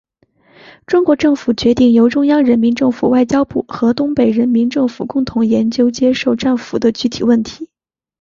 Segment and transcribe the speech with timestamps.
[0.87, 7.69] 中国政府决定由中央人民政府外交部和东北人民政府共同研究接受战俘的具体问题。